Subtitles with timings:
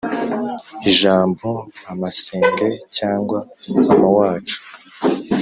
[0.91, 1.47] ijambo
[1.79, 2.67] nka masenge
[2.97, 3.39] cyangwa
[3.87, 4.59] mama wacu